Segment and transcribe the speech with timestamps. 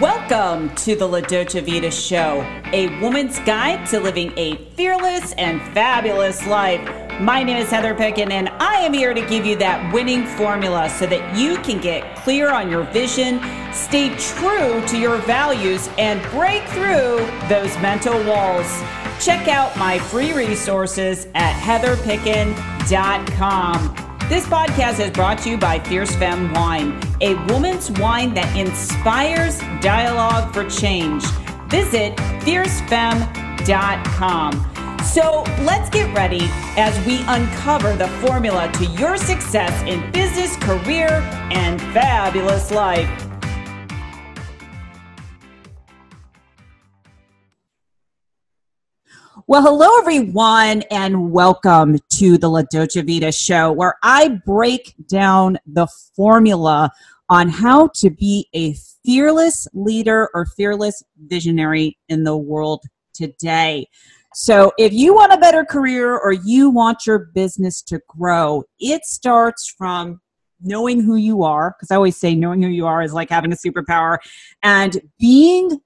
[0.00, 2.40] Welcome to the La Dolce Vita Show,
[2.72, 6.80] a woman's guide to living a fearless and fabulous life.
[7.20, 10.88] My name is Heather Picken, and I am here to give you that winning formula
[10.88, 13.42] so that you can get clear on your vision,
[13.74, 17.18] stay true to your values, and break through
[17.50, 18.82] those mental walls.
[19.22, 24.09] Check out my free resources at heatherpicken.com.
[24.30, 29.58] This podcast is brought to you by Fierce Femme Wine, a woman's wine that inspires
[29.82, 31.24] dialogue for change.
[31.66, 34.52] Visit fiercefemme.com.
[35.02, 41.08] So let's get ready as we uncover the formula to your success in business, career,
[41.50, 43.29] and fabulous life.
[49.50, 55.58] Well, hello, everyone, and welcome to the La Dolce Vita show, where I break down
[55.66, 56.92] the formula
[57.28, 63.88] on how to be a fearless leader or fearless visionary in the world today.
[64.34, 69.04] So, if you want a better career or you want your business to grow, it
[69.04, 70.20] starts from
[70.62, 73.52] knowing who you are, because I always say knowing who you are is like having
[73.52, 74.18] a superpower,
[74.62, 75.80] and being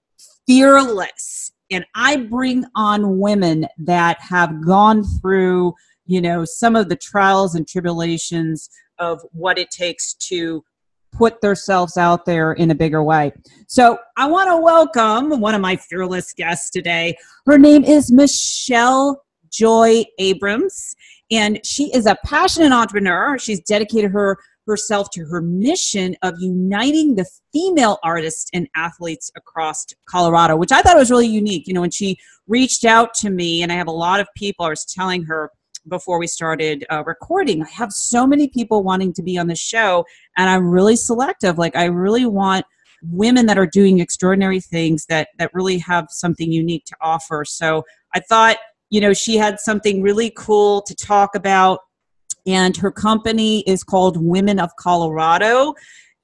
[0.46, 5.74] fearless and I bring on women that have gone through,
[6.06, 10.62] you know, some of the trials and tribulations of what it takes to
[11.12, 13.32] put themselves out there in a bigger way.
[13.66, 17.16] So I want to welcome one of my fearless guests today.
[17.46, 20.96] Her name is Michelle Joy Abrams,
[21.30, 23.38] and she is a passionate entrepreneur.
[23.38, 29.86] She's dedicated her herself to her mission of uniting the female artists and athletes across
[30.06, 31.66] Colorado, which I thought was really unique.
[31.66, 34.66] You know, when she reached out to me, and I have a lot of people,
[34.66, 35.50] I was telling her
[35.88, 39.54] before we started uh, recording, I have so many people wanting to be on the
[39.54, 40.04] show,
[40.36, 41.58] and I'm really selective.
[41.58, 42.64] Like, I really want
[43.02, 47.44] women that are doing extraordinary things that that really have something unique to offer.
[47.44, 47.84] So
[48.14, 48.56] I thought,
[48.88, 51.80] you know, she had something really cool to talk about
[52.46, 55.74] and her company is called Women of Colorado.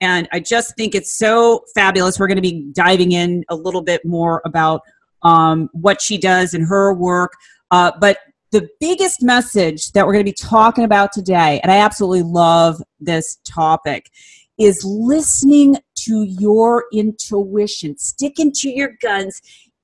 [0.00, 2.18] And I just think it's so fabulous.
[2.18, 4.82] We're going to be diving in a little bit more about
[5.22, 7.32] um, what she does and her work.
[7.70, 8.18] Uh, but
[8.50, 12.82] the biggest message that we're going to be talking about today, and I absolutely love
[12.98, 14.10] this topic,
[14.58, 19.40] is listening to your intuition, sticking to your guns,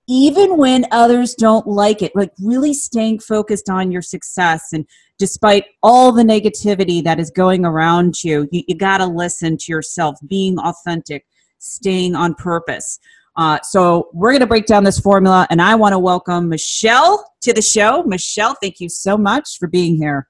[0.08, 4.86] even when others don't like it, like really staying focused on your success and
[5.18, 9.72] despite all the negativity that is going around you, you, you got to listen to
[9.72, 11.26] yourself, being authentic,
[11.58, 12.98] staying on purpose.
[13.36, 17.32] Uh, so we're going to break down this formula, and I want to welcome Michelle
[17.42, 18.02] to the show.
[18.04, 20.28] Michelle, thank you so much for being here.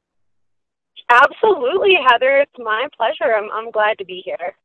[1.09, 2.39] Absolutely, Heather.
[2.39, 3.35] It's my pleasure.
[3.37, 4.57] I'm, I'm glad to be here.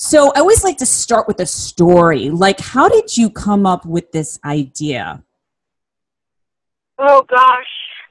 [0.00, 2.30] So I always like to start with a story.
[2.30, 5.24] Like, how did you come up with this idea?
[7.00, 7.66] Oh gosh,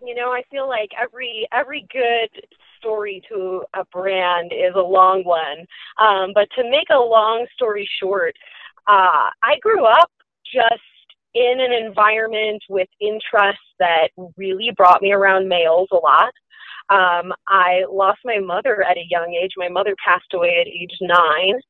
[0.05, 2.45] you know, I feel like every every good
[2.77, 5.65] story to a brand is a long one.
[5.97, 8.35] Um, but to make a long story short,
[8.87, 10.11] uh, I grew up
[10.53, 10.81] just
[11.35, 16.33] in an environment with interests that really brought me around males a lot.
[16.89, 19.51] Um, I lost my mother at a young age.
[19.55, 21.61] My mother passed away at age nine.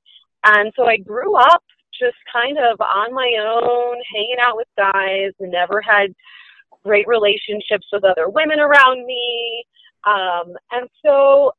[0.49, 1.63] And so I grew up
[1.99, 6.13] just kind of on my own, hanging out with guys, never had
[6.85, 9.65] great relationships with other women around me.
[10.05, 11.51] Um, and so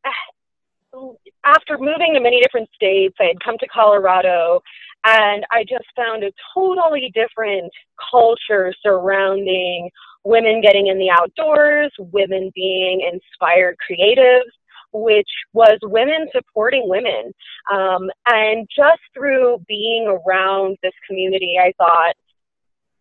[1.45, 4.63] after moving to many different states, I had come to Colorado
[5.05, 7.71] and I just found a totally different
[8.11, 9.91] culture surrounding
[10.25, 14.51] women getting in the outdoors, women being inspired creatives,
[14.93, 17.33] which was women supporting women.
[17.73, 22.15] Um, and just through being around this community, I thought,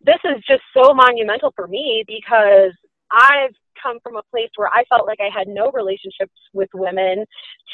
[0.00, 2.72] this is just so monumental for me because
[3.10, 7.24] I've come from a place where I felt like I had no relationships with women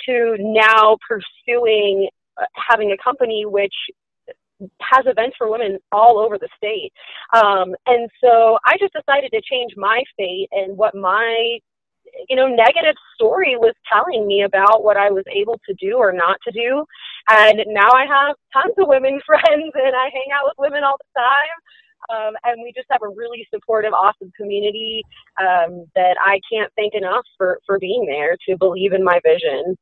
[0.06, 3.74] to now pursuing uh, having a company which
[4.80, 6.92] has events for women all over the state.
[7.32, 11.58] Um, and so I just decided to change my fate and what my
[12.28, 16.12] you know negative story was telling me about what I was able to do or
[16.12, 16.84] not to do.
[17.28, 20.96] And now I have tons of women friends and I hang out with women all
[20.98, 21.58] the time.
[22.10, 25.02] Um, and we just have a really supportive, awesome community
[25.40, 29.76] um, that I can't thank enough for, for being there to believe in my vision.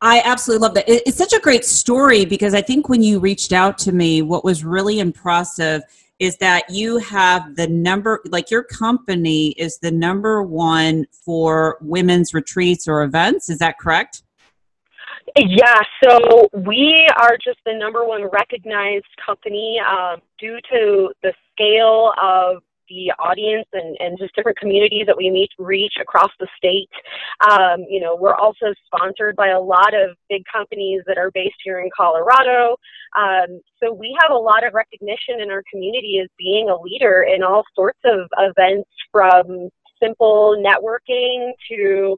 [0.00, 0.84] I absolutely love that.
[0.88, 4.44] It's such a great story because I think when you reached out to me, what
[4.44, 5.82] was really impressive
[6.18, 12.34] is that you have the number, like your company is the number one for women's
[12.34, 13.48] retreats or events.
[13.48, 14.22] Is that correct?
[15.36, 22.12] Yeah, so we are just the number one recognized company uh, due to the scale
[22.20, 26.88] of the audience and, and just different communities that we meet reach across the state.
[27.48, 31.56] Um, you know, we're also sponsored by a lot of big companies that are based
[31.64, 32.76] here in Colorado.
[33.16, 37.22] Um, so we have a lot of recognition in our community as being a leader
[37.22, 39.68] in all sorts of events from
[40.00, 42.16] simple networking to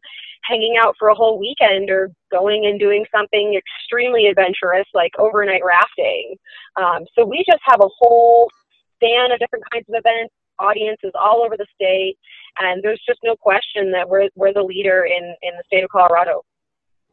[0.49, 5.63] hanging out for a whole weekend or going and doing something extremely adventurous like overnight
[5.65, 6.37] rafting.
[6.77, 8.51] Um, so we just have a whole
[8.97, 12.17] span of different kinds of events audiences all over the state,
[12.61, 15.91] and there's just no question that we're we're the leader in in the state of
[15.91, 16.43] Colorado.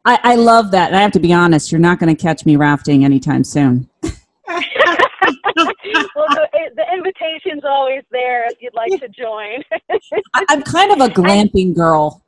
[0.06, 0.88] I, I love that.
[0.88, 3.90] And I have to be honest, you're not going to catch me rafting anytime soon.
[6.16, 9.64] well, the, the, invitation's always there if you'd like to join.
[10.50, 12.24] I'm kind of a glamping girl.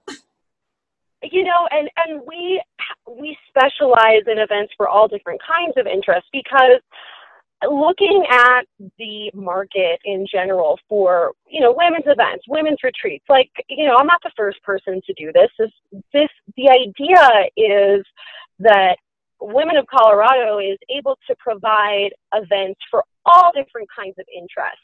[1.24, 2.62] You know, and and we
[3.10, 6.82] we specialize in events for all different kinds of interests because
[7.68, 8.62] looking at
[8.98, 14.08] the market in general for you know women's events women's retreats like you know i'm
[14.08, 15.50] not the first person to do this.
[15.58, 18.06] This this the idea is
[18.60, 18.96] that
[19.42, 24.84] women of colorado is able to provide events for all different kinds of interests.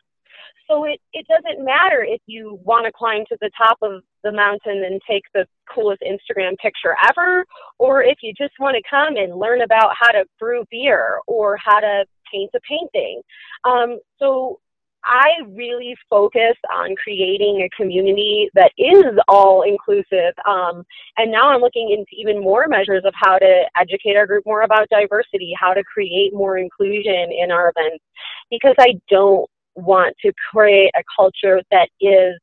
[0.68, 4.32] So it, it doesn't matter if you want to climb to the top of the
[4.32, 7.46] mountain and take the coolest Instagram picture ever,
[7.78, 11.58] or if you just want to come and learn about how to brew beer or
[11.64, 13.22] how to paint a painting.
[13.64, 14.60] Um, so
[15.06, 20.34] I really focus on creating a community that is all inclusive.
[20.48, 20.84] Um,
[21.18, 24.64] and now I'm looking into even more measures of how to educate our group more
[24.64, 28.04] about diversity, how to create more inclusion in our events,
[28.50, 32.40] because I don't want to create a culture that is,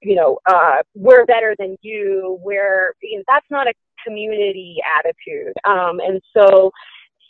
[0.00, 3.74] you know, uh, we're better than you, where you know, that's not a
[4.06, 5.52] community attitude.
[5.64, 6.70] Um, and so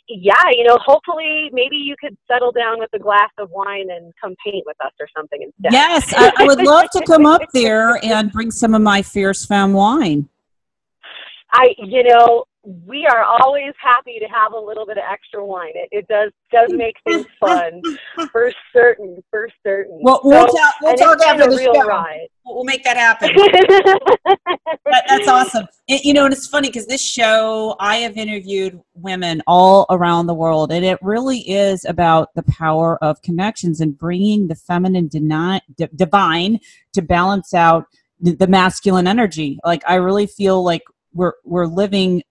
[0.07, 4.13] yeah, you know, hopefully maybe you could settle down with a glass of wine and
[4.21, 5.73] come paint with us or something instead.
[5.73, 9.45] Yes, I, I would love to come up there and bring some of my fierce
[9.45, 10.29] femme wine.
[11.53, 15.71] I, you know, we are always happy to have a little bit of extra wine.
[15.75, 16.77] It, it does does mm.
[16.77, 17.81] make things fun,
[18.31, 19.99] for certain, for certain.
[20.01, 21.85] Well, we'll, so, talk, we'll talk after the show.
[21.85, 22.27] Ride.
[22.45, 23.31] We'll make that happen.
[24.25, 25.67] that, that's awesome.
[25.87, 30.27] It, you know, and it's funny because this show, I have interviewed women all around
[30.27, 35.09] the world, and it really is about the power of connections and bringing the feminine
[35.09, 36.59] deni- d- divine
[36.93, 37.85] to balance out
[38.21, 39.59] the masculine energy.
[39.63, 40.81] Like, I really feel like
[41.15, 42.21] we're we're living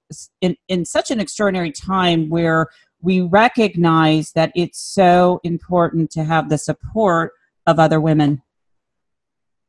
[0.40, 2.68] in, in such an extraordinary time where
[3.00, 7.32] we recognize that it's so important to have the support
[7.66, 8.42] of other women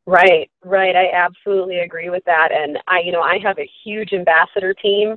[0.08, 0.96] Right, right.
[0.96, 2.52] I absolutely agree with that.
[2.52, 5.16] And I, you know, I have a huge ambassador team.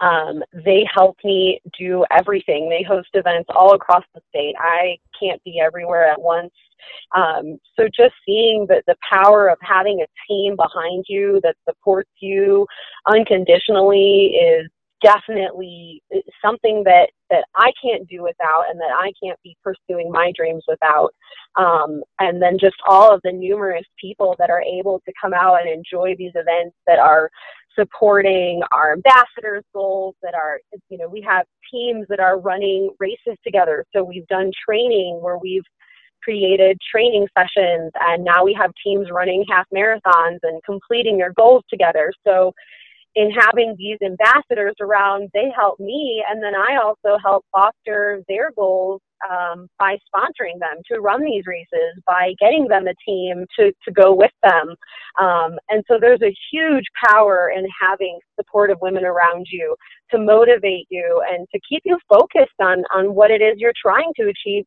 [0.00, 2.68] Um, they help me do everything.
[2.68, 4.54] They host events all across the state.
[4.58, 6.52] I can't be everywhere at once.
[7.16, 12.10] Um, so just seeing the, the power of having a team behind you that supports
[12.20, 12.66] you
[13.06, 14.70] unconditionally is
[15.02, 16.02] definitely
[16.42, 20.64] something that that I can't do without and that I can't be pursuing my dreams
[20.66, 21.10] without.
[21.56, 25.60] Um, and then just all of the numerous people that are able to come out
[25.60, 27.30] and enjoy these events that are
[27.78, 30.58] supporting our ambassadors goals that are
[30.88, 35.38] you know we have teams that are running races together so we've done training where
[35.38, 35.62] we've
[36.22, 41.62] created training sessions and now we have teams running half marathons and completing their goals
[41.70, 42.52] together so
[43.18, 48.52] in having these ambassadors around, they help me, and then I also help foster their
[48.52, 53.72] goals um, by sponsoring them to run these races, by getting them a team to,
[53.84, 54.68] to go with them.
[55.20, 59.74] Um, and so there's a huge power in having supportive women around you
[60.12, 64.12] to motivate you and to keep you focused on, on what it is you're trying
[64.20, 64.64] to achieve.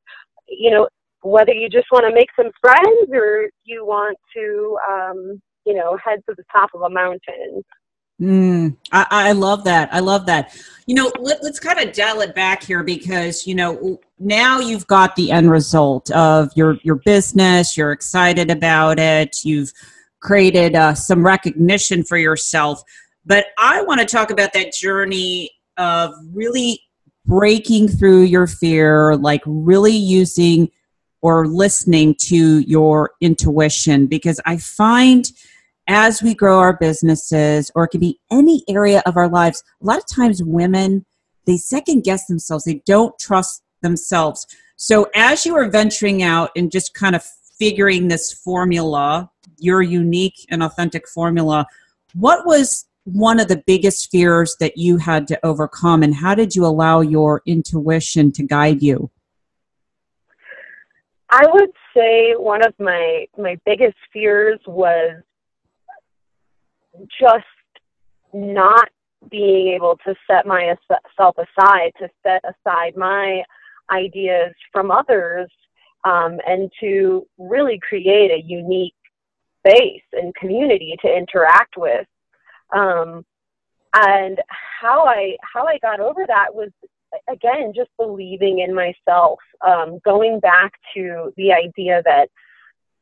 [0.50, 0.90] You know,
[1.22, 5.98] whether you just want to make some friends or you want to, um, you know,
[6.04, 7.64] head to the top of a mountain.
[8.22, 9.92] Mm, I, I, love that.
[9.92, 10.56] I love that.
[10.86, 14.86] You know, let, us kind of dial it back here because you know now you've
[14.86, 17.76] got the end result of your your business.
[17.76, 19.38] You're excited about it.
[19.44, 19.74] You've
[20.20, 22.84] created uh, some recognition for yourself.
[23.26, 26.80] But I want to talk about that journey of really
[27.26, 30.70] breaking through your fear, like really using
[31.24, 35.26] or listening to your intuition, because I find
[35.88, 39.86] as we grow our businesses, or it could be any area of our lives, a
[39.86, 41.06] lot of times women,
[41.46, 44.46] they second guess themselves, they don't trust themselves.
[44.76, 47.24] So as you are venturing out and just kind of
[47.60, 51.68] figuring this formula, your unique and authentic formula,
[52.14, 56.56] what was one of the biggest fears that you had to overcome, and how did
[56.56, 59.10] you allow your intuition to guide you?
[61.30, 65.22] I would say one of my my biggest fears was
[67.20, 67.46] just
[68.34, 68.90] not
[69.30, 73.44] being able to set myself aside, to set aside my
[73.92, 75.50] ideas from others,
[76.04, 78.96] um, and to really create a unique
[79.60, 82.08] space and community to interact with.
[82.76, 83.24] Um,
[83.94, 86.70] and how I how I got over that was
[87.30, 92.30] again just believing in myself, um, going back to the idea that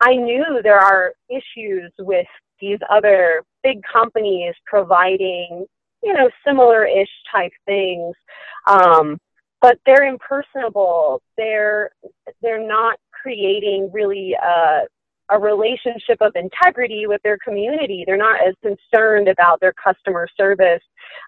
[0.01, 2.27] I knew there are issues with
[2.59, 5.65] these other big companies providing
[6.03, 8.15] you know similar-ish type things.
[8.67, 9.19] Um,
[9.61, 11.21] but they're impersonable.
[11.37, 11.91] They're
[12.41, 14.81] they're not creating really a,
[15.29, 18.03] a relationship of integrity with their community.
[18.05, 20.81] They're not as concerned about their customer service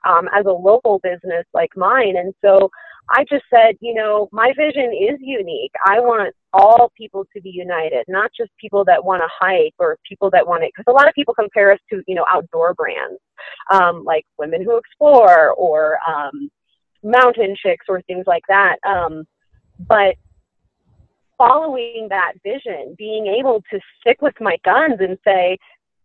[0.07, 2.15] um, as a local business like mine.
[2.17, 2.69] And so
[3.09, 5.71] I just said, you know, my vision is unique.
[5.85, 9.97] I want all people to be united, not just people that want to hike or
[10.07, 10.71] people that want it.
[10.75, 13.19] Because a lot of people compare us to, you know, outdoor brands
[13.71, 16.49] um, like Women Who Explore or um,
[17.03, 18.77] Mountain Chicks or things like that.
[18.87, 19.25] Um,
[19.79, 20.15] but
[21.37, 25.57] following that vision, being able to stick with my guns and say,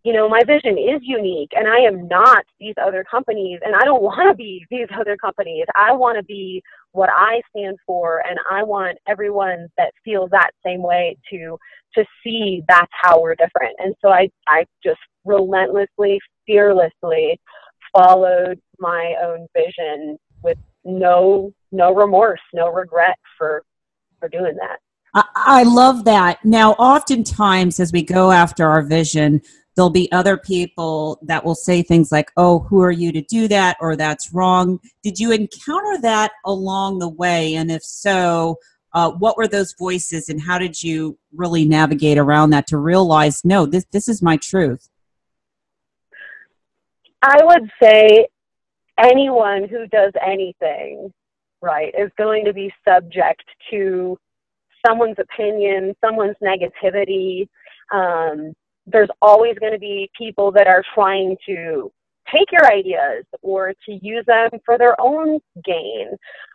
[0.06, 3.82] you know, my vision is unique and I am not these other companies and I
[3.82, 5.64] don't want to be these other companies.
[5.74, 10.52] I want to be what I stand for and I want everyone that feels that
[10.64, 11.58] same way to
[11.96, 13.74] to see that's how we're different.
[13.80, 17.40] And so I I just relentlessly, fearlessly
[17.92, 23.64] followed my own vision with no no remorse, no regret for
[24.20, 24.78] for doing that.
[25.34, 26.44] I love that.
[26.44, 29.40] Now, oftentimes, as we go after our vision,
[29.76, 33.46] there'll be other people that will say things like, oh, who are you to do
[33.48, 33.76] that?
[33.80, 34.80] Or that's wrong.
[35.02, 37.54] Did you encounter that along the way?
[37.54, 38.56] And if so,
[38.94, 43.44] uh, what were those voices and how did you really navigate around that to realize,
[43.44, 44.88] no, this, this is my truth?
[47.20, 48.28] I would say
[48.98, 51.12] anyone who does anything,
[51.60, 54.18] right, is going to be subject to
[54.86, 57.48] someone's opinion, someone's negativity.
[57.92, 58.54] Um,
[58.86, 61.90] there's always going to be people that are trying to
[62.32, 66.10] take your ideas or to use them for their own gain.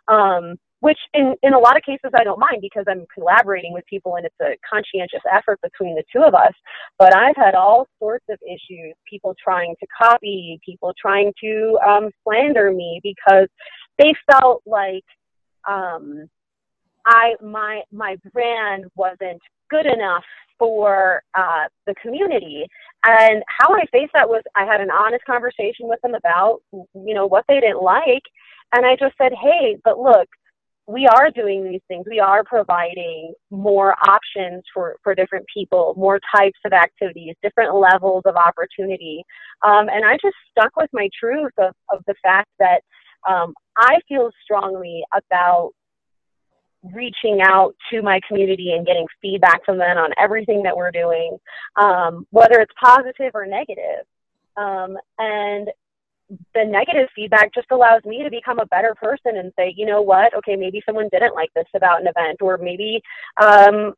[0.08, 3.86] Um, which in, in a lot of cases I don't mind because I'm collaborating with
[3.86, 6.52] people and it's a conscientious effort between the two of us.
[6.98, 12.10] But I've had all sorts of issues, people trying to copy, people trying to um,
[12.24, 13.46] slander me because
[13.96, 15.04] they felt like
[15.68, 16.28] um,
[17.06, 20.24] I my my brand wasn't good enough
[20.62, 22.64] for uh, the community.
[23.04, 27.14] And how I faced that was I had an honest conversation with them about, you
[27.14, 28.22] know, what they didn't like.
[28.72, 30.28] And I just said, hey, but look,
[30.86, 32.06] we are doing these things.
[32.08, 38.22] We are providing more options for, for different people, more types of activities, different levels
[38.24, 39.24] of opportunity.
[39.66, 42.82] Um, and I just stuck with my truth of, of the fact that
[43.28, 45.72] um, I feel strongly about
[46.94, 51.38] reaching out to my community and getting feedback from them on everything that we're doing,
[51.76, 54.04] um, whether it's positive or negative.
[54.56, 55.68] Um, and
[56.54, 60.02] the negative feedback just allows me to become a better person and say, you know
[60.02, 63.00] what, okay, maybe someone didn't like this about an event, or maybe
[63.40, 63.94] um,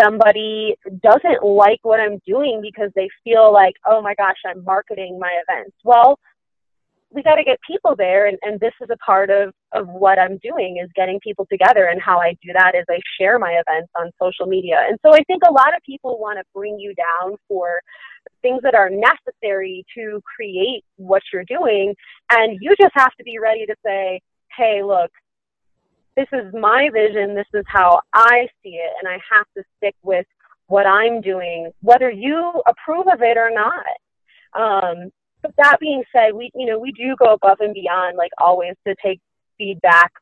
[0.00, 5.18] somebody doesn't like what I'm doing because they feel like, oh my gosh, I'm marketing
[5.18, 5.76] my events.
[5.84, 6.18] Well,
[7.14, 10.18] we got to get people there and, and this is a part of, of what
[10.18, 13.60] i'm doing is getting people together and how i do that is i share my
[13.66, 14.76] events on social media.
[14.88, 17.80] And so i think a lot of people want to bring you down for
[18.40, 21.94] things that are necessary to create what you're doing
[22.30, 24.20] and you just have to be ready to say
[24.56, 25.10] hey look
[26.16, 29.94] this is my vision this is how i see it and i have to stick
[30.02, 30.26] with
[30.66, 33.84] what i'm doing whether you approve of it or not.
[34.54, 35.10] Um,
[35.42, 38.74] but that being said, we you know we do go above and beyond, like always,
[38.86, 39.20] to take
[39.58, 40.12] feedback,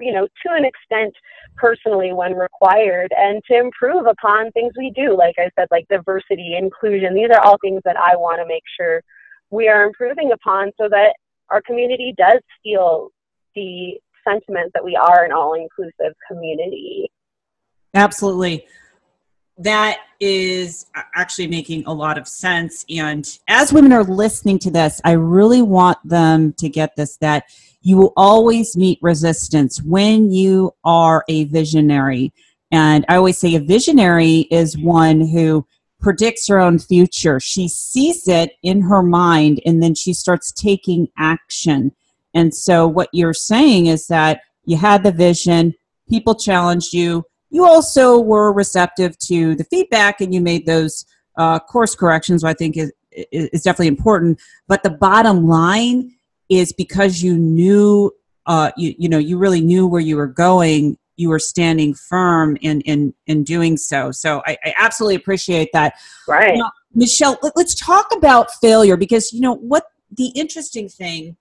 [0.00, 1.14] you know, to an extent
[1.56, 5.16] personally when required, and to improve upon things we do.
[5.16, 7.14] Like I said, like diversity, inclusion.
[7.14, 9.02] These are all things that I want to make sure
[9.50, 11.14] we are improving upon, so that
[11.50, 13.10] our community does feel
[13.54, 17.10] the sentiment that we are an all-inclusive community.
[17.94, 18.66] Absolutely
[19.58, 22.84] that is actually making a lot of sense.
[22.88, 27.44] And as women are listening to this, I really want them to get this that
[27.82, 32.32] you will always meet resistance when you are a visionary.
[32.70, 35.66] And I always say a visionary is one who
[36.00, 37.38] predicts her own future.
[37.38, 41.92] She sees it in her mind and then she starts taking action.
[42.34, 45.74] And so, what you're saying is that you had the vision,
[46.08, 51.04] people challenged you, you also were receptive to the feedback and you made those
[51.36, 54.40] uh, course corrections, I think is, is definitely important.
[54.66, 56.16] But the bottom line
[56.48, 58.10] is because you knew,
[58.46, 62.56] uh, you, you know, you really knew where you were going you were standing firm
[62.62, 64.10] in in in doing so.
[64.10, 65.94] So I, I absolutely appreciate that.
[66.26, 67.38] Right, now, Michelle.
[67.42, 71.36] Let, let's talk about failure because you know what the interesting thing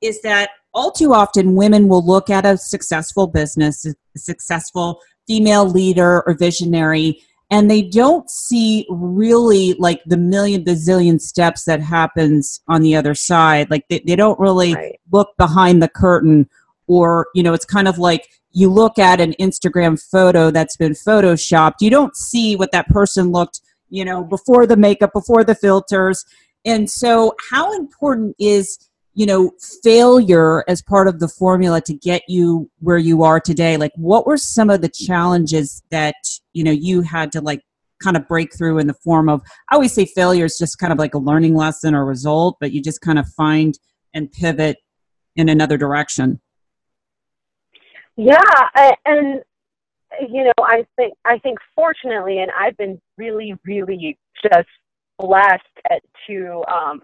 [0.00, 5.68] is that all too often women will look at a successful business, a successful female
[5.68, 12.60] leader or visionary, and they don't see really like the million bazillion steps that happens
[12.68, 13.70] on the other side.
[13.70, 15.00] Like they, they don't really right.
[15.12, 16.48] look behind the curtain
[16.88, 20.92] or, you know, it's kind of like you look at an Instagram photo that's been
[20.92, 25.54] photoshopped, you don't see what that person looked, you know, before the makeup, before the
[25.54, 26.24] filters.
[26.64, 28.78] And so, how important is,
[29.16, 29.50] you know,
[29.82, 33.78] failure as part of the formula to get you where you are today?
[33.78, 36.16] Like, what were some of the challenges that,
[36.52, 37.62] you know, you had to like
[38.02, 40.92] kind of break through in the form of, I always say failure is just kind
[40.92, 43.78] of like a learning lesson or result, but you just kind of find
[44.12, 44.76] and pivot
[45.34, 46.38] in another direction.
[48.16, 48.42] Yeah,
[49.06, 49.42] and
[50.28, 54.68] you know, I think I think fortunately, and I've been really, really just
[55.18, 55.62] blessed
[56.26, 57.02] to um,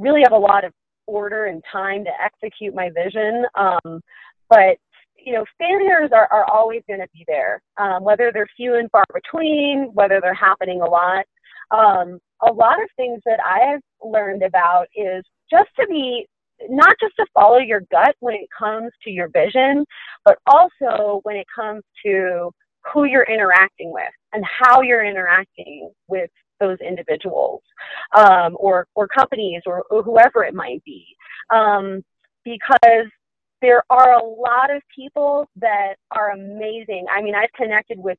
[0.00, 0.72] really have a lot of
[1.10, 3.44] order and time to execute my vision.
[3.54, 4.00] Um,
[4.48, 4.76] but
[5.24, 8.90] you know, failures are, are always going to be there, um, whether they're few and
[8.90, 11.26] far between, whether they're happening a lot.
[11.70, 16.26] Um, a lot of things that I've learned about is just to be
[16.68, 19.84] not just to follow your gut when it comes to your vision,
[20.24, 22.50] but also when it comes to
[22.92, 27.62] who you're interacting with and how you're interacting with those individuals
[28.16, 31.06] um, or or companies or, or, whoever it might be,
[31.52, 32.04] um,
[32.44, 33.06] because
[33.62, 37.06] there are a lot of people that are amazing.
[37.14, 38.18] I mean, I've connected with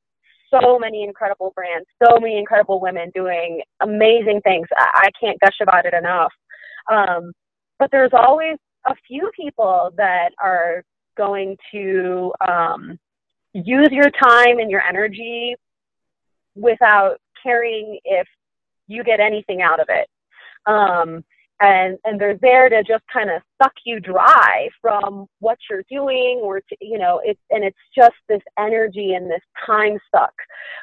[0.52, 4.68] so many incredible brands, so many incredible women doing amazing things.
[4.76, 6.32] I, I can't gush about it enough.
[6.92, 7.32] Um,
[7.80, 10.84] but there's always a few people that are
[11.18, 13.00] going to um,
[13.54, 15.56] use your time and your energy
[16.56, 18.28] without caring if
[18.88, 20.08] you get anything out of it.
[20.66, 21.24] Um,
[21.64, 26.40] and and they're there to just kind of suck you dry from what you're doing
[26.42, 30.34] or to, you know it's and it's just this energy and this time suck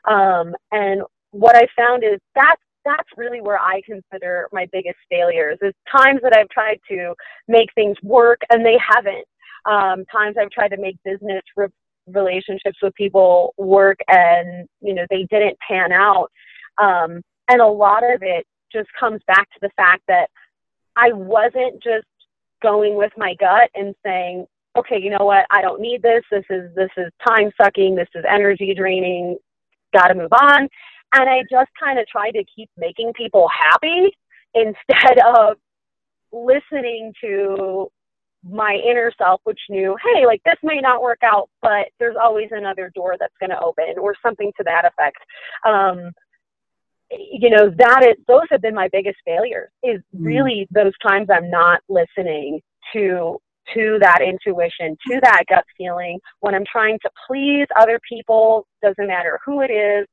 [0.09, 5.59] um, and what i found is that's that's really where I consider my biggest failures
[5.62, 7.14] is times that I've tried to
[7.47, 9.27] make things work and they haven't.
[9.66, 11.66] Um, times I've tried to make business re-
[12.07, 16.31] relationships with people work and you know they didn't pan out.
[16.80, 20.28] Um, and a lot of it just comes back to the fact that
[20.96, 22.06] I wasn't just
[22.62, 26.22] going with my gut and saying, okay, you know what, I don't need this.
[26.30, 27.94] This is this is time sucking.
[27.94, 29.38] This is energy draining.
[29.92, 30.68] Got to move on
[31.14, 34.10] and I just kind of tried to keep making people happy
[34.54, 35.56] instead of
[36.32, 37.88] listening to
[38.48, 42.48] my inner self, which knew, hey, like this may not work out, but there's always
[42.52, 45.18] another door that's going to open or something to that effect.
[45.66, 46.12] Um,
[47.11, 50.25] you know, that is, those have been my biggest failures is mm.
[50.25, 52.61] really those times I'm not listening
[52.92, 53.38] to
[53.75, 59.07] to that intuition, to that gut feeling when I'm trying to please other people, doesn't
[59.07, 60.07] matter who it is,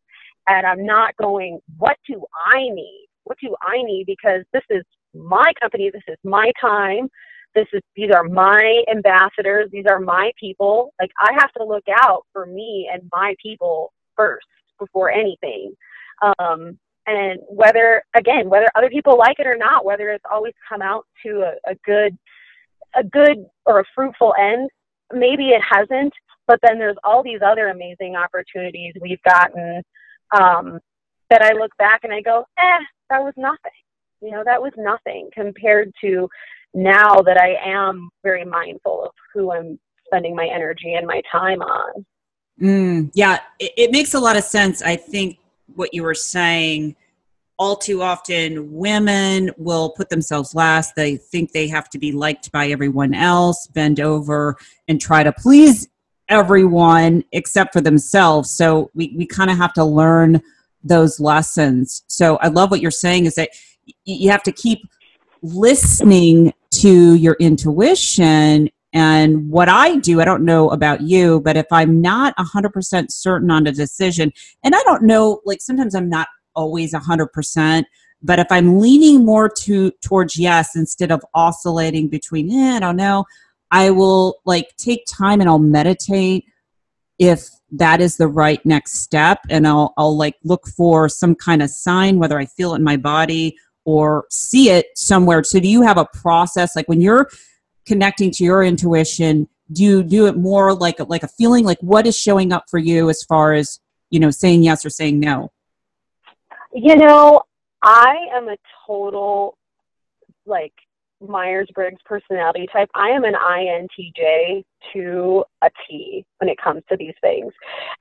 [0.47, 3.07] and I'm not going, what do I need?
[3.23, 4.05] What do I need?
[4.07, 7.07] Because this is my company, this is my time.
[7.55, 10.93] This is these are my ambassadors, these are my people.
[10.99, 14.45] Like I have to look out for me and my people first
[14.77, 15.73] before anything.
[16.39, 20.81] Um, and whether again, whether other people like it or not, whether it's always come
[20.81, 22.17] out to a, a good
[22.95, 24.69] a good or a fruitful end,
[25.13, 26.13] maybe it hasn't,
[26.47, 29.81] but then there's all these other amazing opportunities we've gotten
[30.31, 30.79] um,
[31.29, 33.71] that I look back and I go, eh, that was nothing.
[34.21, 36.29] You know, that was nothing compared to
[36.73, 41.61] now that I am very mindful of who I'm spending my energy and my time
[41.61, 42.05] on.
[42.61, 44.81] Mm, yeah, it, it makes a lot of sense.
[44.81, 45.37] I think
[45.73, 46.95] what you were saying
[47.57, 52.51] all too often women will put themselves last they think they have to be liked
[52.51, 55.87] by everyone else bend over and try to please
[56.29, 58.51] everyone except for themselves.
[58.51, 60.41] So we, we kind of have to learn
[60.83, 62.03] those lessons.
[62.07, 63.49] So I love what you're saying is that
[64.05, 64.79] you have to keep
[65.41, 68.69] listening to your intuition.
[68.95, 73.51] And what I do, I don't know about you, but if I'm not 100% certain
[73.51, 74.31] on a decision,
[74.63, 77.83] and I don't know, like sometimes I'm not always 100%.
[78.23, 82.95] But if I'm leaning more to towards yes instead of oscillating between, eh, I don't
[82.95, 83.25] know,
[83.69, 86.45] I will like take time and I'll meditate
[87.19, 91.61] if that is the right next step and I'll I'll like look for some kind
[91.61, 95.43] of sign whether I feel it in my body or see it somewhere.
[95.43, 97.29] So do you have a process like when you're
[97.85, 102.05] connecting to your intuition, do you do it more like like a feeling like what
[102.05, 105.51] is showing up for you as far as, you know, saying yes or saying no?
[106.73, 107.41] You know,
[107.81, 109.57] I am a total
[110.45, 110.73] like
[111.21, 112.89] Myers Briggs personality type.
[112.93, 117.51] I am an INTJ to a T when it comes to these things.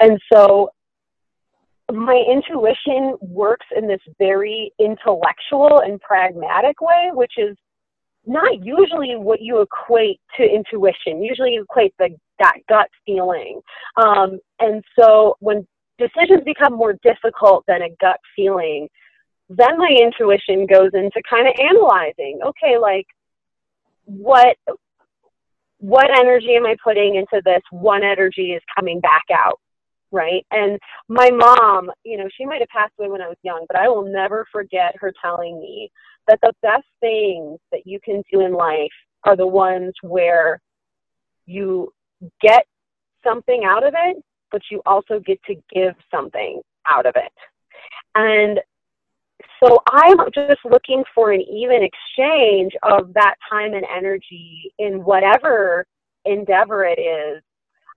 [0.00, 0.70] And so
[1.92, 7.56] my intuition works in this very intellectual and pragmatic way, which is
[8.26, 11.22] not usually what you equate to intuition.
[11.22, 13.60] Usually you equate the that gut feeling.
[13.96, 15.66] Um, and so when
[15.98, 18.88] decisions become more difficult than a gut feeling,
[19.48, 23.06] then my intuition goes into kind of analyzing okay like
[24.04, 24.56] what
[25.78, 29.60] what energy am i putting into this one energy is coming back out
[30.14, 33.64] right and my mom you know she might have passed away when i was young
[33.68, 35.90] but i will never forget her telling me
[36.28, 38.88] that the best things that you can do in life
[39.24, 40.60] are the ones where
[41.46, 41.92] you
[42.40, 42.64] get
[43.22, 44.16] something out of it
[44.50, 47.32] but you also get to give something out of it
[48.14, 48.60] and
[49.62, 55.86] so I'm just looking for an even exchange of that time and energy in whatever
[56.24, 57.42] endeavor it is.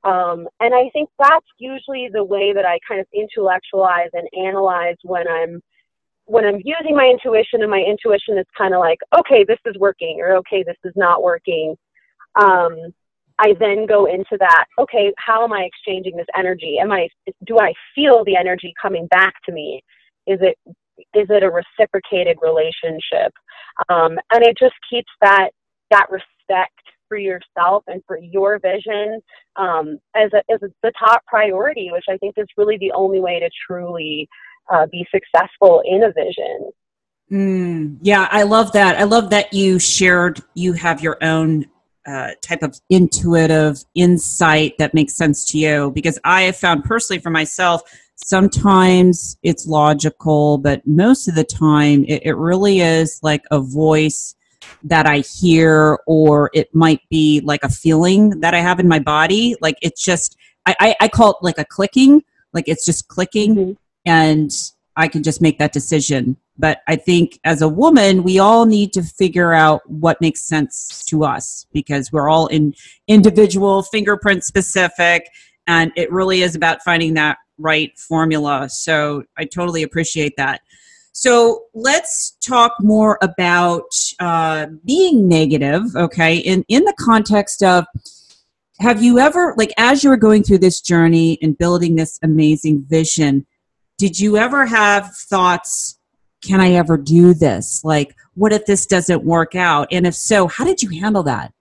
[0.04, 4.96] Um, and I think that's usually the way that I kind of intellectualize and analyze
[5.04, 5.62] when I'm
[6.26, 9.78] when I'm using my intuition and my intuition is kind of like, okay, this is
[9.80, 11.76] working or okay, this is not working.
[12.36, 12.94] Um,
[13.40, 16.80] I then go into that, okay, how am I exchanging this energy?
[16.82, 17.08] Am I,
[17.46, 19.82] do I feel the energy coming back to me?
[20.26, 20.58] Is it
[21.14, 23.32] is it a reciprocated relationship?
[23.90, 25.52] Um, and it just keeps that
[25.92, 26.74] that respect
[27.08, 29.22] for yourself and for your vision
[29.56, 33.20] um, as, a, as a, the top priority, which I think is really the only
[33.20, 34.28] way to truly
[34.72, 36.72] uh, be successful in a vision.
[37.32, 38.98] Mm, yeah, I love that.
[38.98, 41.66] I love that you shared you have your own
[42.06, 47.20] uh, type of intuitive insight that makes sense to you because I have found personally
[47.20, 47.82] for myself
[48.18, 54.36] sometimes it's logical, but most of the time it, it, really is like a voice
[54.84, 59.00] that I hear, or it might be like a feeling that I have in my
[59.00, 59.56] body.
[59.62, 63.56] Like it's just, I, I, I call it like a clicking, like it's just clicking,
[63.56, 63.72] mm-hmm.
[64.06, 64.52] and
[64.96, 66.38] I can just make that decision.
[66.58, 71.06] But I think as a woman, we all need to figure out what makes sense
[71.06, 72.74] to us because we're all in
[73.08, 75.30] individual, fingerprint specific,
[75.68, 78.70] and it really is about finding that right formula.
[78.70, 80.62] So I totally appreciate that.
[81.20, 87.86] So let's talk more about uh, being negative, okay, in, in the context of
[88.80, 92.86] have you ever, like, as you were going through this journey and building this amazing
[92.88, 93.48] vision,
[93.98, 95.98] did you ever have thoughts,
[96.44, 97.84] can I ever do this?
[97.84, 99.88] Like, what if this doesn't work out?
[99.92, 101.52] And if so, how did you handle that?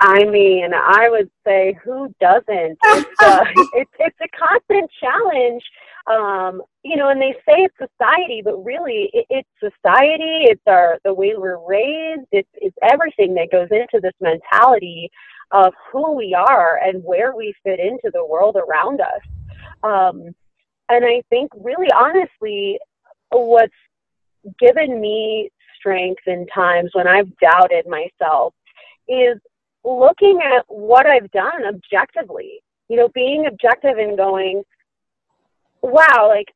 [0.00, 2.78] I mean, I would say who doesn't?
[2.82, 3.44] It's a, uh,
[3.74, 5.62] it's, it's a constant challenge.
[6.10, 10.46] Um, you know, and they say it's society, but really it, it's society.
[10.50, 12.26] It's our the way we're raised.
[12.32, 15.10] It's it's everything that goes into this mentality
[15.52, 19.20] of who we are and where we fit into the world around us.
[19.82, 20.34] Um,
[20.88, 22.78] and I think, really, honestly,
[23.30, 23.72] what's
[24.58, 28.54] given me strength in times when I've doubted myself
[29.08, 29.38] is
[29.84, 34.62] looking at what I've done objectively, you know, being objective and going,
[35.82, 36.46] wow, like,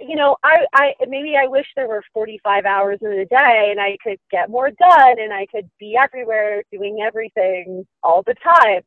[0.00, 3.80] you know, I, I, maybe I wish there were 45 hours in a day and
[3.80, 8.82] I could get more done and I could be everywhere doing everything all the time.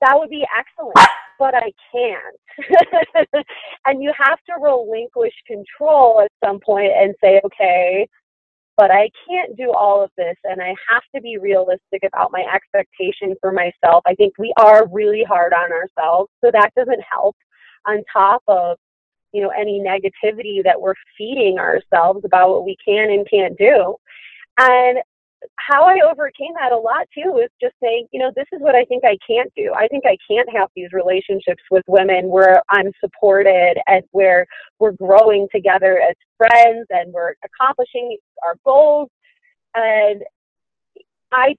[0.00, 1.08] That would be excellent,
[1.38, 3.44] but I can't.
[3.86, 8.08] and you have to relinquish control at some point and say, okay,
[8.76, 12.44] but I can't do all of this and I have to be realistic about my
[12.54, 14.02] expectation for myself.
[14.06, 17.36] I think we are really hard on ourselves, so that doesn't help
[17.86, 18.76] on top of
[19.36, 23.96] you know any negativity that we're feeding ourselves about what we can and can't do.
[24.58, 24.98] And
[25.56, 28.74] how I overcame that a lot too is just saying, you know, this is what
[28.74, 29.72] I think I can't do.
[29.76, 34.46] I think I can't have these relationships with women where I'm supported and where
[34.78, 39.10] we're growing together as friends and we're accomplishing our goals.
[39.74, 40.22] And
[41.32, 41.54] I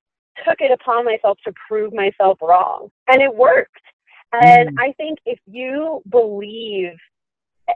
[0.45, 2.89] took it upon myself to prove myself wrong.
[3.07, 3.71] And it worked.
[4.33, 4.75] And mm.
[4.79, 6.97] I think if you believe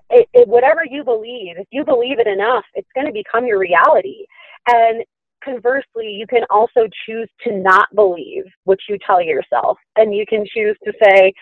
[0.09, 3.59] it, it, whatever you believe, if you believe it enough, it's going to become your
[3.59, 4.25] reality.
[4.67, 5.03] And
[5.43, 9.77] conversely, you can also choose to not believe what you tell yourself.
[9.95, 11.33] And you can choose to say,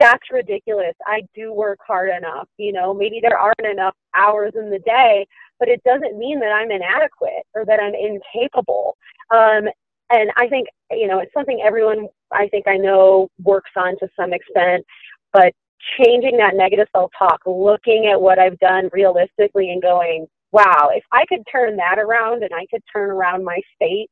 [0.00, 0.94] that's ridiculous.
[1.06, 2.48] I do work hard enough.
[2.56, 5.26] You know, maybe there aren't enough hours in the day,
[5.60, 8.96] but it doesn't mean that I'm inadequate or that I'm incapable.
[9.32, 9.68] Um,
[10.10, 14.08] and I think, you know, it's something everyone I think I know works on to
[14.18, 14.84] some extent,
[15.32, 15.52] but
[15.98, 21.04] changing that negative self talk, looking at what I've done realistically and going, wow, if
[21.12, 24.08] I could turn that around and I could turn around my state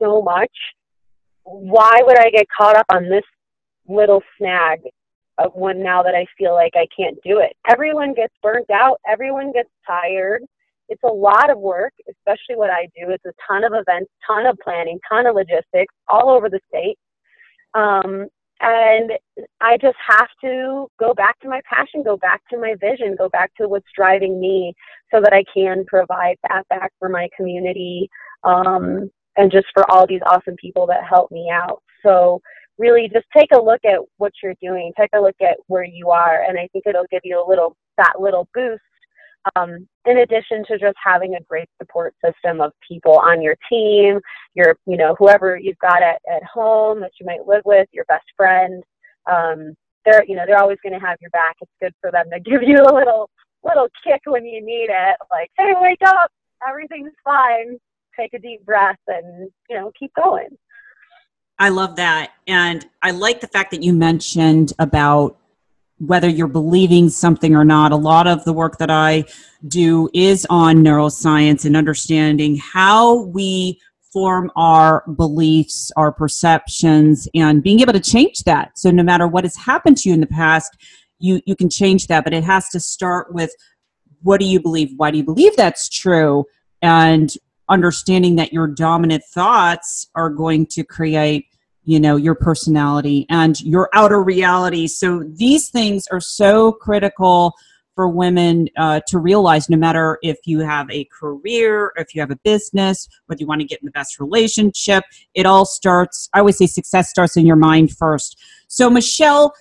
[0.00, 0.52] so much,
[1.44, 3.24] why would I get caught up on this
[3.88, 4.80] little snag
[5.38, 7.56] of one now that I feel like I can't do it?
[7.68, 10.42] Everyone gets burnt out, everyone gets tired.
[10.88, 13.10] It's a lot of work, especially what I do.
[13.10, 16.98] It's a ton of events, ton of planning, ton of logistics all over the state.
[17.74, 18.28] Um,
[18.62, 19.10] and
[19.60, 23.28] I just have to go back to my passion, go back to my vision, go
[23.28, 24.72] back to what's driving me
[25.12, 28.08] so that I can provide that back for my community
[28.44, 31.82] um, and just for all these awesome people that help me out.
[32.04, 32.40] So,
[32.78, 36.10] really, just take a look at what you're doing, take a look at where you
[36.10, 38.80] are, and I think it'll give you a little that little boost
[39.56, 44.20] um, in addition to just having a great support system of people on your team,
[44.54, 48.04] your, you know, whoever you've got at, at home that you might live with, your
[48.06, 48.82] best friend,
[49.30, 49.74] um,
[50.04, 51.56] they're, you know, they're always going to have your back.
[51.60, 53.30] It's good for them to give you a little,
[53.64, 55.16] little kick when you need it.
[55.30, 56.30] Like, hey, wake up.
[56.66, 57.78] Everything's fine.
[58.18, 60.48] Take a deep breath and, you know, keep going.
[61.58, 62.32] I love that.
[62.46, 65.36] And I like the fact that you mentioned about
[66.06, 67.92] whether you're believing something or not.
[67.92, 69.24] A lot of the work that I
[69.68, 73.80] do is on neuroscience and understanding how we
[74.12, 78.76] form our beliefs, our perceptions, and being able to change that.
[78.76, 80.76] So no matter what has happened to you in the past,
[81.20, 83.54] you, you can change that, but it has to start with
[84.22, 84.90] what do you believe?
[84.96, 86.44] Why do you believe that's true?
[86.82, 87.32] And
[87.68, 91.46] understanding that your dominant thoughts are going to create
[91.84, 94.86] you know your personality and your outer reality.
[94.86, 97.54] So these things are so critical
[97.94, 102.30] for women uh, to realize no matter if you have a career if you have
[102.30, 106.38] a business whether you want to get in the best relationship it all starts i
[106.38, 108.38] always say success starts in your mind first.
[108.68, 109.52] So michelle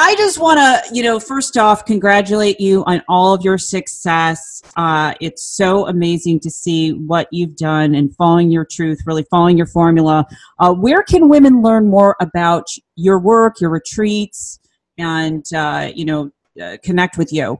[0.00, 4.62] I just want to, you know, first off, congratulate you on all of your success.
[4.76, 9.56] Uh, it's so amazing to see what you've done and following your truth, really following
[9.56, 10.24] your formula.
[10.60, 14.60] Uh, where can women learn more about your work, your retreats,
[14.98, 16.30] and, uh, you know,
[16.62, 17.58] uh, connect with you?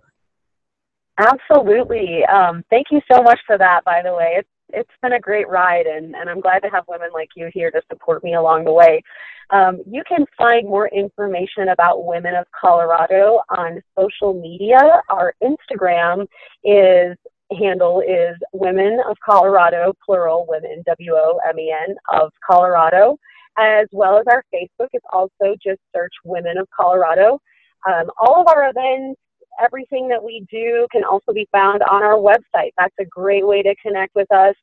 [1.19, 2.25] Absolutely.
[2.27, 4.37] Um, thank you so much for that, by the way.
[4.39, 7.51] It's, it's been a great ride, and, and I'm glad to have women like you
[7.53, 9.03] here to support me along the way.
[9.51, 15.01] Um, you can find more information about Women of Colorado on social media.
[15.09, 16.27] Our Instagram
[16.65, 17.17] is
[17.59, 23.17] handle is Women of Colorado, plural women, W O M E N of Colorado,
[23.59, 24.89] as well as our Facebook.
[24.93, 27.41] It's also just search Women of Colorado.
[27.89, 29.19] Um, all of our events,
[29.63, 32.73] everything that we do can also be found on our website.
[32.77, 34.55] That's a great way to connect with us.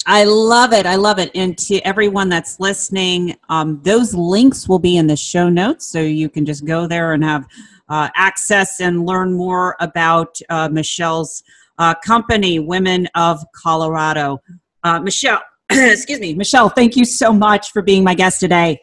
[0.07, 0.87] I love it.
[0.87, 1.31] I love it.
[1.35, 5.87] And to everyone that's listening, um, those links will be in the show notes.
[5.87, 7.47] So you can just go there and have
[7.89, 11.43] uh, access and learn more about uh, Michelle's
[11.79, 14.41] uh, company, Women of Colorado.
[14.85, 18.81] Uh, Michelle, excuse me, Michelle, thank you so much for being my guest today.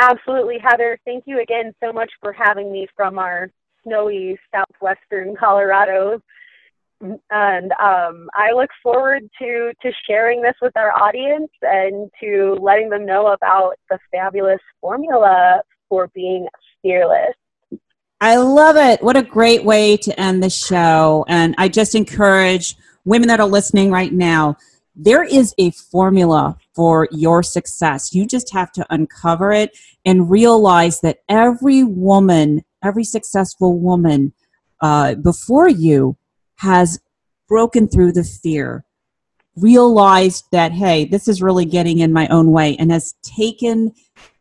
[0.00, 0.98] Absolutely, Heather.
[1.04, 3.50] Thank you again so much for having me from our
[3.82, 6.22] snowy southwestern Colorado.
[7.00, 12.90] And um, I look forward to, to sharing this with our audience and to letting
[12.90, 16.46] them know about the fabulous formula for being
[16.82, 17.34] fearless.
[18.20, 19.00] I love it.
[19.02, 21.24] What a great way to end the show.
[21.28, 24.56] And I just encourage women that are listening right now
[25.00, 28.12] there is a formula for your success.
[28.12, 34.32] You just have to uncover it and realize that every woman, every successful woman
[34.80, 36.16] uh, before you
[36.58, 37.00] has
[37.48, 38.84] broken through the fear,
[39.56, 43.92] realized that, hey, this is really getting in my own way, and has taken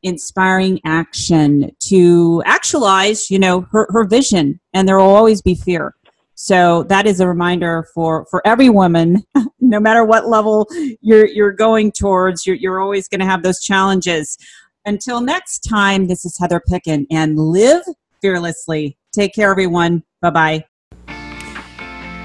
[0.03, 4.60] inspiring action to actualize, you know, her, her vision.
[4.73, 5.95] And there will always be fear.
[6.36, 9.23] So that is a reminder for for every woman,
[9.60, 10.67] no matter what level
[11.01, 12.45] you're you're going towards.
[12.45, 14.38] You're you're always going to have those challenges.
[14.86, 17.82] Until next time, this is Heather Picken, and live
[18.21, 18.97] fearlessly.
[19.12, 20.03] Take care, everyone.
[20.21, 20.77] Bye bye.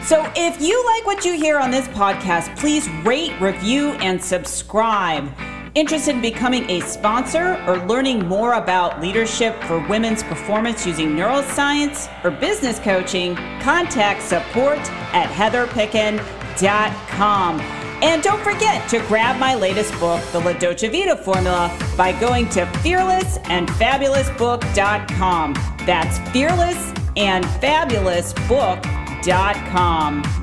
[0.05, 5.33] So, if you like what you hear on this podcast, please rate, review, and subscribe.
[5.75, 12.11] Interested in becoming a sponsor or learning more about leadership for women's performance using neuroscience
[12.25, 13.37] or business coaching?
[13.61, 14.79] Contact support
[15.15, 17.61] at heatherpicken.com.
[18.03, 22.49] And don't forget to grab my latest book, The La Dolce Vita Formula, by going
[22.51, 25.55] to fearlessandfabulousbook.com.
[25.87, 26.19] That's
[29.23, 30.42] fearlessandfabulousbook.com.